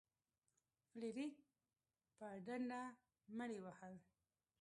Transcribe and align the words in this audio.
فلیریک 0.89 1.35
په 2.17 2.27
ډنډه 2.45 2.81
مړي 3.37 3.59
وهل. 3.61 3.95